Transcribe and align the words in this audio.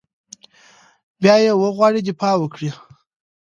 یا 1.25 1.35
یې 1.43 1.51
وغواړي 1.61 1.99
دفاع 2.07 2.33
وکړي. 2.39 2.69